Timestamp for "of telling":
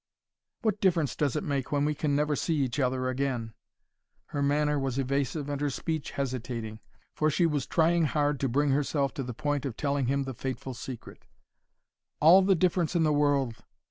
9.63-10.07